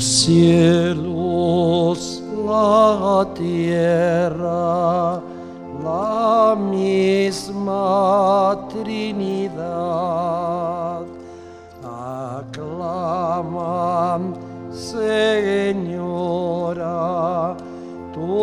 [0.00, 1.98] los cielos,
[2.46, 5.20] la tierra,
[5.84, 7.76] la misma
[8.70, 9.60] Trinidad.
[12.38, 14.22] Aclaman,
[14.72, 15.94] Señora,
[18.14, 18.38] tu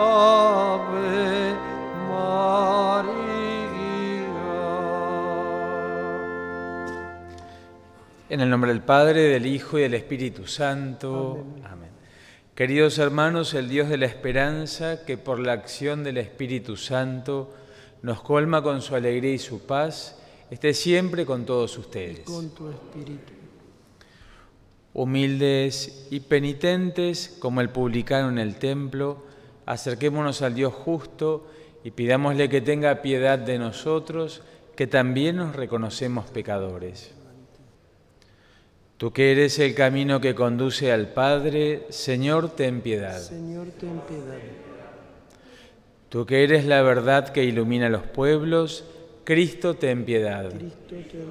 [0.00, 1.54] ave
[2.08, 3.10] María.
[8.30, 11.44] En el nombre del Padre, del Hijo y del Espíritu Santo.
[11.64, 11.90] Amén.
[12.54, 17.54] Queridos hermanos, el Dios de la esperanza, que por la acción del Espíritu Santo
[18.02, 20.18] nos colma con su alegría y su paz,
[20.50, 22.20] esté siempre con todos ustedes.
[22.20, 23.32] Con tu espíritu.
[24.92, 29.29] Humildes y penitentes como el publicano en el templo,
[29.70, 31.46] acerquémonos al Dios justo
[31.84, 34.42] y pidámosle que tenga piedad de nosotros,
[34.74, 37.12] que también nos reconocemos pecadores.
[38.96, 43.18] Tú que eres el camino que conduce al Padre, Señor, ten piedad.
[43.18, 44.38] Señor, ten piedad.
[46.08, 48.84] Tú que eres la verdad que ilumina los pueblos,
[49.22, 50.50] Cristo, ten piedad.
[50.50, 51.30] Cristo, ten piedad.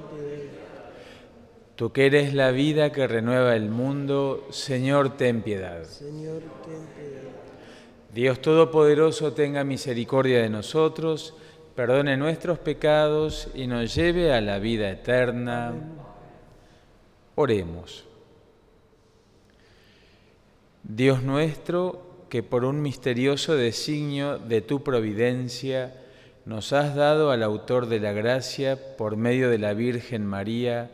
[1.76, 5.84] Tú que eres la vida que renueva el mundo, Señor, ten piedad.
[5.84, 7.39] Señor, ten piedad.
[8.12, 11.32] Dios Todopoderoso tenga misericordia de nosotros,
[11.76, 15.72] perdone nuestros pecados y nos lleve a la vida eterna.
[17.36, 18.04] Oremos.
[20.82, 25.94] Dios nuestro, que por un misterioso designio de tu providencia
[26.44, 30.90] nos has dado al autor de la gracia por medio de la Virgen María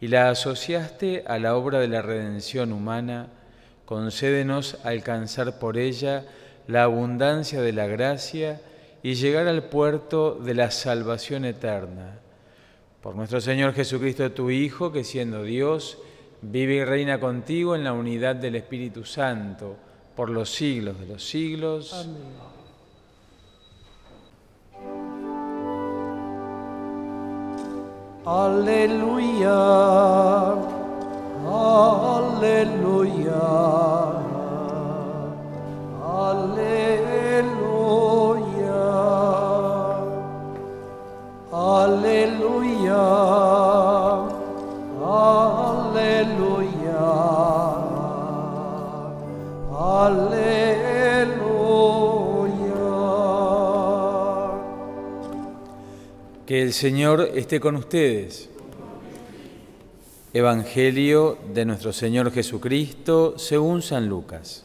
[0.00, 3.28] y la asociaste a la obra de la redención humana,
[3.84, 6.24] concédenos alcanzar por ella
[6.66, 8.60] la abundancia de la gracia
[9.02, 12.20] y llegar al puerto de la salvación eterna.
[13.02, 15.98] Por nuestro Señor Jesucristo, tu Hijo, que siendo Dios,
[16.40, 19.76] vive y reina contigo en la unidad del Espíritu Santo,
[20.16, 21.92] por los siglos de los siglos.
[21.92, 22.54] Amén.
[28.26, 29.52] Aleluya,
[31.46, 33.34] aleluya,
[41.54, 42.98] aleluya,
[45.06, 46.24] aleluya,
[49.70, 50.64] aleluya.
[56.44, 58.50] Que el Señor esté con ustedes.
[60.32, 64.64] Evangelio de nuestro Señor Jesucristo según San Lucas.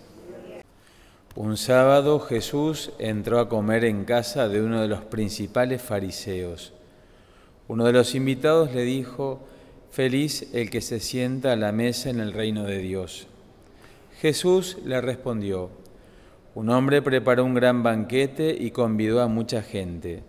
[1.35, 6.73] Un sábado Jesús entró a comer en casa de uno de los principales fariseos.
[7.69, 9.39] Uno de los invitados le dijo,
[9.91, 13.27] Feliz el que se sienta a la mesa en el reino de Dios.
[14.19, 15.69] Jesús le respondió,
[16.55, 20.23] Un hombre preparó un gran banquete y convidó a mucha gente.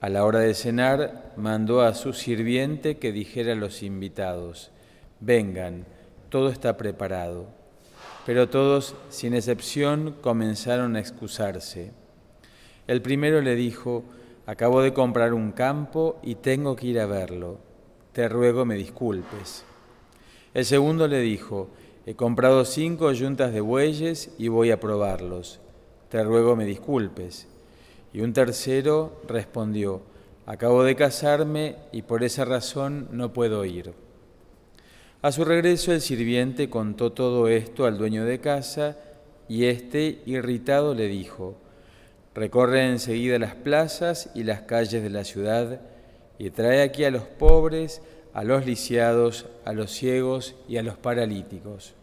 [0.00, 4.70] A la hora de cenar, mandó a su sirviente que dijera a los invitados,
[5.18, 5.86] vengan,
[6.28, 7.46] todo está preparado.
[8.26, 11.90] Pero todos, sin excepción, comenzaron a excusarse.
[12.86, 14.04] El primero le dijo,
[14.50, 17.58] acabo de comprar un campo y tengo que ir a verlo.
[18.12, 19.64] Te ruego me disculpes.
[20.54, 21.68] El segundo le dijo,
[22.04, 25.60] he comprado cinco yuntas de bueyes y voy a probarlos.
[26.08, 27.46] Te ruego me disculpes.
[28.12, 30.02] Y un tercero respondió,
[30.46, 33.92] acabo de casarme y por esa razón no puedo ir.
[35.22, 38.96] A su regreso el sirviente contó todo esto al dueño de casa
[39.48, 41.54] y éste, irritado, le dijo,
[42.34, 45.80] recorre enseguida las plazas y las calles de la ciudad
[46.38, 50.96] y trae aquí a los pobres, a los lisiados, a los ciegos y a los
[50.96, 51.94] paralíticos.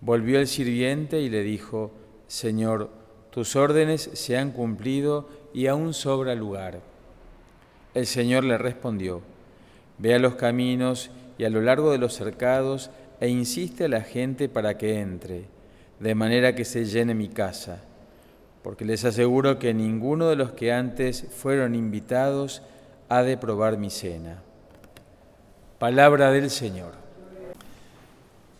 [0.00, 1.92] Volvió el sirviente y le dijo,
[2.26, 2.90] Señor,
[3.30, 6.80] tus órdenes se han cumplido y aún sobra lugar.
[7.94, 9.22] El Señor le respondió,
[9.98, 12.90] Ve a los caminos y a lo largo de los cercados
[13.20, 15.44] e insiste a la gente para que entre,
[16.00, 17.84] de manera que se llene mi casa,
[18.62, 22.62] porque les aseguro que ninguno de los que antes fueron invitados
[23.08, 24.42] ha de probar mi cena.
[25.78, 26.92] Palabra del Señor.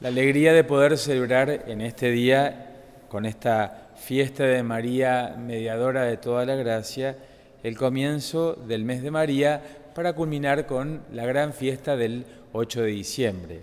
[0.00, 2.72] La alegría de poder celebrar en este día
[3.08, 7.16] con esta fiesta de María, mediadora de toda la gracia,
[7.62, 9.62] el comienzo del mes de María
[9.94, 13.60] para culminar con la gran fiesta del 8 de diciembre.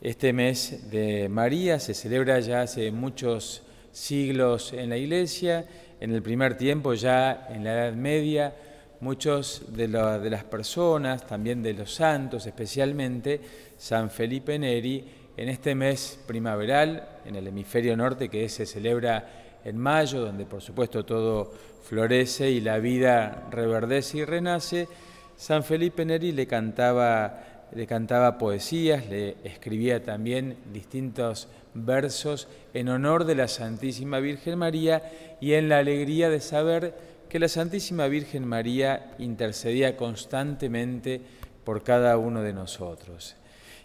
[0.00, 5.66] Este mes de María se celebra ya hace muchos siglos en la Iglesia,
[6.00, 8.54] en el primer tiempo ya en la Edad Media,
[9.00, 13.40] muchos de, las personas, también de los santos especialmente,
[13.76, 15.04] San Felipe Neri,
[15.36, 20.60] en este mes primaveral, en el hemisferio norte que se celebra en mayo, donde por
[20.60, 21.52] supuesto todo
[21.82, 24.88] florece y la vida reverdece y renace,
[25.36, 33.24] San Felipe Neri le cantaba, le cantaba poesías, le escribía también distintos versos en honor
[33.24, 36.94] de la Santísima Virgen María y en la alegría de saber
[37.28, 41.20] que la Santísima Virgen María intercedía constantemente
[41.64, 43.36] por cada uno de nosotros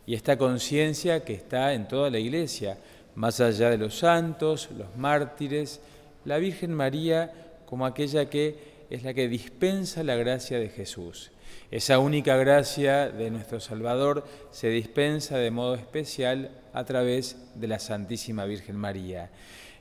[0.06, 2.78] y esta conciencia que está en toda la iglesia,
[3.16, 5.80] más allá de los santos, los mártires,
[6.26, 7.32] la Virgen María
[7.66, 11.32] como aquella que es la que dispensa la gracia de Jesús.
[11.72, 17.80] Esa única gracia de nuestro Salvador se dispensa de modo especial a través de la
[17.80, 19.32] Santísima Virgen María.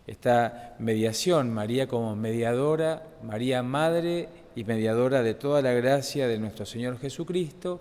[0.06, 6.66] Esta mediación, María como mediadora, María Madre y mediadora de toda la gracia de nuestro
[6.66, 7.80] Señor Jesucristo,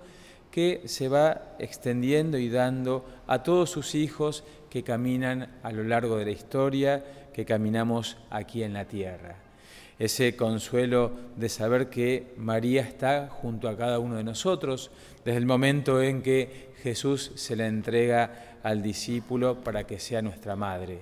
[0.50, 6.18] que se va extendiendo y dando a todos sus hijos que caminan a lo largo
[6.18, 7.04] de la historia,
[7.34, 9.36] que caminamos aquí en la tierra.
[10.00, 14.92] Ese consuelo de saber que María está junto a cada uno de nosotros
[15.24, 20.56] desde el momento en que Jesús se la entrega al discípulo para que sea nuestra
[20.56, 21.02] madre.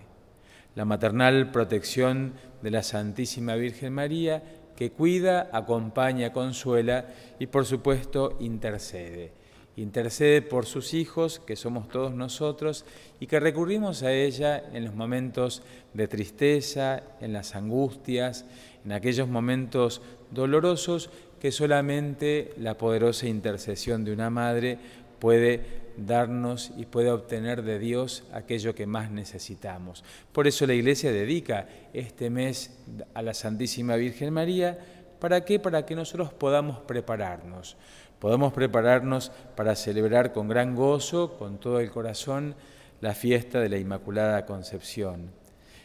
[0.75, 4.43] La maternal protección de la Santísima Virgen María
[4.75, 7.05] que cuida, acompaña, consuela
[7.39, 9.40] y por supuesto intercede
[9.77, 12.85] intercede por sus hijos, que somos todos nosotros,
[13.19, 15.63] y que recurrimos a ella en los momentos
[15.94, 18.45] de tristeza, en las angustias,
[18.85, 20.01] en aquellos momentos
[20.31, 21.09] dolorosos
[21.39, 24.77] que solamente la poderosa intercesión de una madre
[25.19, 30.03] puede darnos y puede obtener de Dios aquello que más necesitamos.
[30.31, 32.77] Por eso la Iglesia dedica este mes
[33.13, 34.77] a la Santísima Virgen María.
[35.19, 35.59] ¿Para qué?
[35.59, 37.77] Para que nosotros podamos prepararnos
[38.21, 42.53] podamos prepararnos para celebrar con gran gozo, con todo el corazón,
[43.01, 45.31] la fiesta de la Inmaculada Concepción.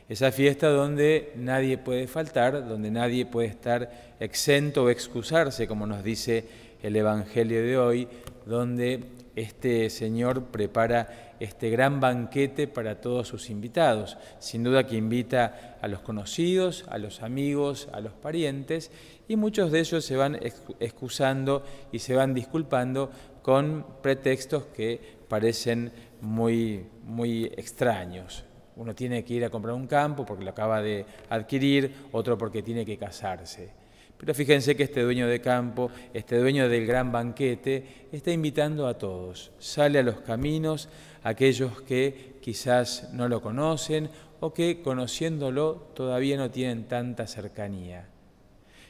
[0.06, 6.04] Esa fiesta donde nadie puede faltar, donde nadie puede estar exento o excusarse, como nos
[6.04, 6.44] dice
[6.82, 8.08] el Evangelio de hoy,
[8.44, 9.02] donde
[9.36, 14.16] este Señor prepara este gran banquete para todos sus invitados.
[14.38, 18.90] Sin duda que invita a los conocidos, a los amigos, a los parientes,
[19.28, 20.40] y muchos de ellos se van
[20.80, 21.62] excusando
[21.92, 23.10] y se van disculpando
[23.42, 25.92] con pretextos que parecen
[26.22, 28.44] muy, muy extraños.
[28.76, 32.62] Uno tiene que ir a comprar un campo porque lo acaba de adquirir, otro porque
[32.62, 33.85] tiene que casarse.
[34.18, 38.94] Pero fíjense que este dueño de campo, este dueño del gran banquete, está invitando a
[38.94, 39.52] todos.
[39.58, 40.88] Sale a los caminos
[41.22, 44.08] aquellos que quizás no lo conocen
[44.40, 48.08] o que conociéndolo todavía no tienen tanta cercanía.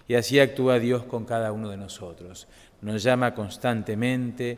[0.09, 2.47] Y así actúa Dios con cada uno de nosotros.
[2.81, 4.57] Nos llama constantemente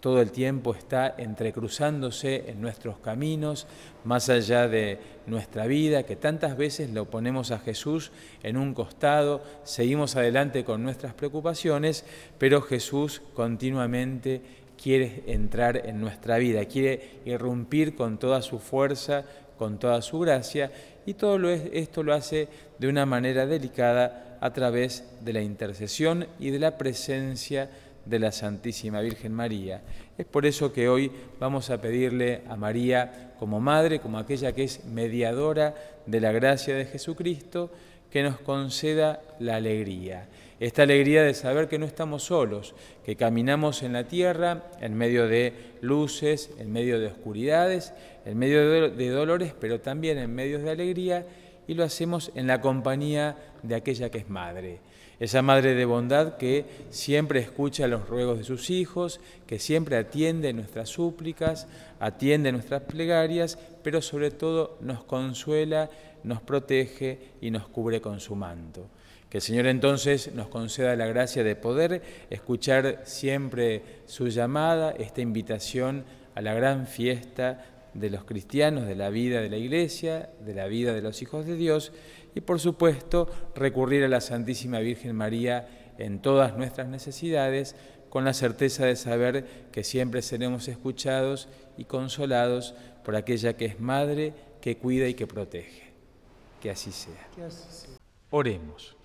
[0.00, 3.66] todo el tiempo está entrecruzándose en nuestros caminos,
[4.04, 8.12] más allá de nuestra vida, que tantas veces lo ponemos a Jesús
[8.42, 12.04] en un costado, seguimos adelante con nuestras preocupaciones,
[12.38, 14.40] pero Jesús continuamente
[14.80, 19.24] quiere entrar en nuestra vida, quiere irrumpir con toda su fuerza,
[19.58, 20.70] con toda su gracia,
[21.04, 26.50] y todo esto lo hace de una manera delicada a través de la intercesión y
[26.50, 29.82] de la presencia de la Santísima Virgen María.
[30.16, 34.64] Es por eso que hoy vamos a pedirle a María como madre, como aquella que
[34.64, 35.74] es mediadora
[36.06, 37.70] de la gracia de Jesucristo,
[38.10, 40.28] que nos conceda la alegría.
[40.60, 42.74] Esta alegría de saber que no estamos solos,
[43.04, 47.92] que caminamos en la tierra en medio de luces, en medio de oscuridades,
[48.24, 51.26] en medio de dolores, pero también en medio de alegría,
[51.66, 54.80] y lo hacemos en la compañía de aquella que es madre
[55.20, 60.52] esa madre de bondad que siempre escucha los ruegos de sus hijos, que siempre atiende
[60.52, 61.66] nuestras súplicas,
[61.98, 65.90] atiende nuestras plegarias, pero sobre todo nos consuela,
[66.22, 68.86] nos protege y nos cubre con su manto.
[69.28, 75.20] Que el Señor entonces nos conceda la gracia de poder escuchar siempre su llamada, esta
[75.20, 77.64] invitación a la gran fiesta
[77.98, 81.46] de los cristianos, de la vida de la Iglesia, de la vida de los hijos
[81.46, 81.92] de Dios
[82.34, 87.74] y por supuesto recurrir a la Santísima Virgen María en todas nuestras necesidades
[88.10, 92.74] con la certeza de saber que siempre seremos escuchados y consolados
[93.04, 95.88] por aquella que es madre, que cuida y que protege.
[96.60, 97.26] Que así sea.
[97.34, 97.96] Que así sea.
[98.30, 98.96] Oremos.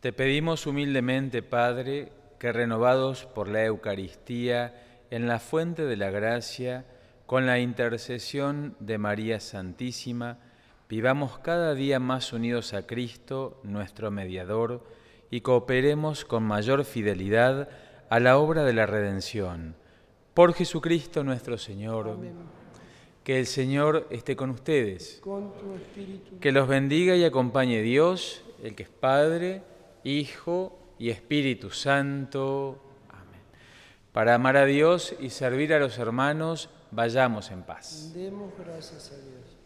[0.00, 6.84] Te pedimos humildemente, Padre, que renovados por la Eucaristía en la fuente de la gracia,
[7.26, 10.38] con la intercesión de María Santísima,
[10.88, 14.84] vivamos cada día más unidos a Cristo, nuestro mediador,
[15.30, 17.68] y cooperemos con mayor fidelidad
[18.08, 19.76] a la obra de la redención.
[20.32, 22.08] Por Jesucristo nuestro Señor.
[22.08, 22.32] Amén.
[23.24, 25.20] Que el Señor esté con ustedes.
[25.22, 26.38] Con tu espíritu.
[26.38, 29.62] Que los bendiga y acompañe Dios, el que es Padre,
[30.04, 32.87] Hijo y Espíritu Santo.
[34.18, 38.10] Para amar a Dios y servir a los hermanos, vayamos en paz.
[38.12, 39.57] Demos gracias a Dios.